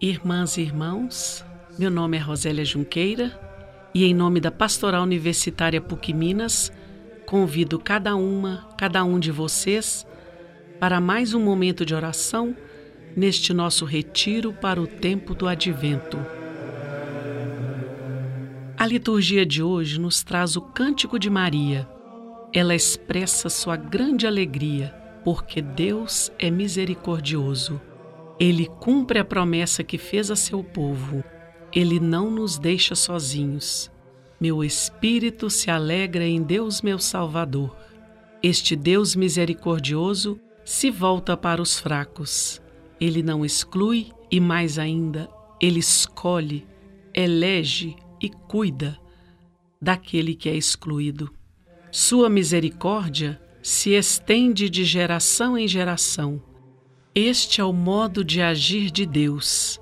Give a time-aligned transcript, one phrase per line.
[0.00, 1.44] irmãs e irmãos.
[1.78, 3.38] Meu nome é Rosélia Junqueira
[3.94, 6.72] e, em nome da Pastoral Universitária PUC Minas,
[7.26, 10.06] convido cada uma, cada um de vocês
[10.78, 12.56] para mais um momento de oração
[13.14, 16.16] neste nosso retiro para o tempo do advento.
[18.78, 21.86] A liturgia de hoje nos traz o Cântico de Maria.
[22.54, 27.78] Ela expressa sua grande alegria, porque Deus é misericordioso.
[28.40, 31.22] Ele cumpre a promessa que fez a seu povo.
[31.70, 33.90] Ele não nos deixa sozinhos.
[34.40, 37.76] Meu espírito se alegra em Deus, meu Salvador.
[38.42, 42.62] Este Deus misericordioso se volta para os fracos.
[42.98, 45.28] Ele não exclui e, mais ainda,
[45.60, 46.66] ele escolhe,
[47.12, 48.98] elege e cuida
[49.82, 51.30] daquele que é excluído.
[51.92, 56.42] Sua misericórdia se estende de geração em geração
[57.14, 59.80] este é o modo de agir de Deus.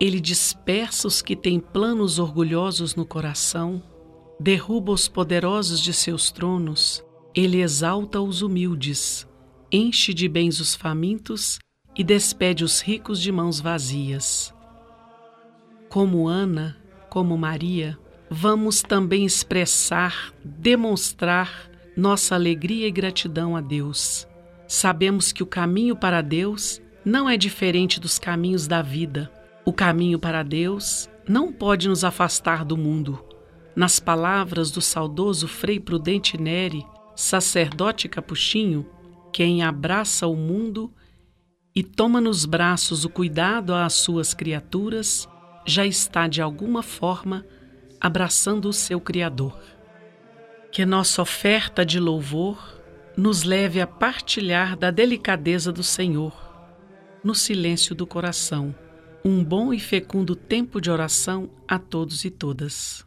[0.00, 3.82] Ele dispersa os que têm planos orgulhosos no coração,
[4.38, 9.28] derruba os poderosos de seus tronos, ele exalta os humildes,
[9.70, 11.58] enche de bens os famintos
[11.94, 14.54] e despede os ricos de mãos vazias.
[15.90, 16.78] Como Ana,
[17.10, 17.98] como Maria,
[18.30, 24.29] vamos também expressar, demonstrar nossa alegria e gratidão a Deus
[24.72, 29.28] Sabemos que o caminho para Deus não é diferente dos caminhos da vida.
[29.64, 33.18] O caminho para Deus não pode nos afastar do mundo.
[33.74, 38.88] Nas palavras do saudoso Frei Prudente Neri, sacerdote capuchinho,
[39.32, 40.94] quem abraça o mundo
[41.74, 45.28] e toma nos braços o cuidado às suas criaturas,
[45.66, 47.44] já está de alguma forma
[48.00, 49.58] abraçando o seu Criador.
[50.70, 52.79] Que nossa oferta de louvor
[53.16, 56.32] nos leve a partilhar da delicadeza do Senhor,
[57.22, 58.74] no silêncio do coração.
[59.24, 63.04] Um bom e fecundo tempo de oração a todos e todas.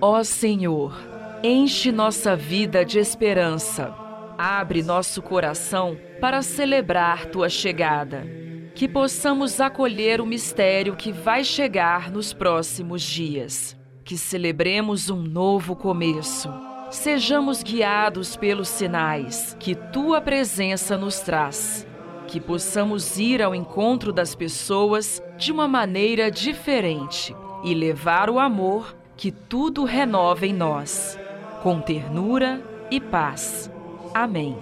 [0.00, 0.98] Ó Senhor,
[1.42, 3.94] enche nossa vida de esperança.
[4.36, 8.26] Abre nosso coração para celebrar tua chegada.
[8.74, 15.74] Que possamos acolher o mistério que vai chegar nos próximos dias que celebremos um novo
[15.74, 16.48] começo.
[16.92, 21.84] Sejamos guiados pelos sinais que tua presença nos traz.
[22.28, 27.34] Que possamos ir ao encontro das pessoas de uma maneira diferente
[27.64, 31.18] e levar o amor que tudo renova em nós,
[31.62, 33.68] com ternura e paz.
[34.14, 34.56] Amém.